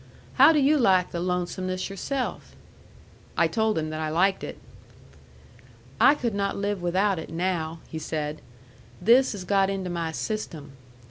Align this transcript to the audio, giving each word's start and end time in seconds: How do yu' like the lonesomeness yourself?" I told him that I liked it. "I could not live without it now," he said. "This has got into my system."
How 0.33 0.51
do 0.51 0.57
yu' 0.59 0.79
like 0.79 1.11
the 1.11 1.19
lonesomeness 1.19 1.87
yourself?" 1.87 2.55
I 3.37 3.45
told 3.47 3.77
him 3.77 3.91
that 3.91 3.99
I 4.01 4.09
liked 4.09 4.43
it. 4.43 4.57
"I 5.99 6.15
could 6.15 6.33
not 6.33 6.57
live 6.57 6.81
without 6.81 7.19
it 7.19 7.29
now," 7.29 7.81
he 7.87 7.99
said. 7.99 8.41
"This 8.99 9.33
has 9.33 9.43
got 9.43 9.69
into 9.69 9.91
my 9.91 10.11
system." 10.11 10.71